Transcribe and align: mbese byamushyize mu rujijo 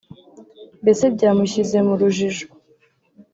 mbese 0.81 1.03
byamushyize 1.15 1.77
mu 1.87 1.93
rujijo 1.99 2.45